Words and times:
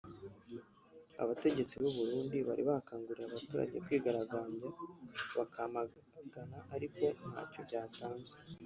Abategetsi 1.23 1.73
b’u 1.81 1.91
Burundi 1.97 2.37
bari 2.47 2.63
bakanguriye 2.69 3.25
abaturage 3.27 3.75
kwigaragambya 3.85 4.67
bacyamagana 5.35 6.57
ariko 6.75 7.03
ntacyo 7.31 7.61
byatanze 7.67 8.35